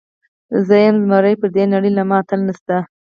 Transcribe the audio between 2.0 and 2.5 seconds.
ما اتل